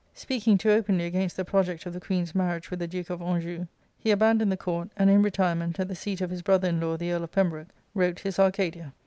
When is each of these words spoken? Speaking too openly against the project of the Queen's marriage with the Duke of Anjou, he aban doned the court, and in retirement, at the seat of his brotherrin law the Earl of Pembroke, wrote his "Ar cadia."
Speaking 0.15 0.57
too 0.57 0.71
openly 0.71 1.05
against 1.05 1.37
the 1.37 1.45
project 1.45 1.85
of 1.85 1.93
the 1.93 1.99
Queen's 1.99 2.33
marriage 2.33 2.71
with 2.71 2.79
the 2.79 2.87
Duke 2.87 3.11
of 3.11 3.21
Anjou, 3.21 3.67
he 3.99 4.09
aban 4.09 4.39
doned 4.41 4.49
the 4.51 4.57
court, 4.57 4.89
and 4.97 5.11
in 5.11 5.21
retirement, 5.21 5.79
at 5.79 5.89
the 5.89 5.95
seat 5.95 6.21
of 6.21 6.31
his 6.31 6.41
brotherrin 6.41 6.81
law 6.81 6.97
the 6.97 7.11
Earl 7.11 7.25
of 7.25 7.31
Pembroke, 7.31 7.67
wrote 7.93 8.21
his 8.21 8.39
"Ar 8.39 8.49
cadia." 8.51 8.93